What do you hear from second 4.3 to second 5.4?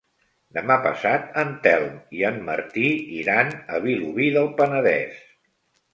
del Penedès.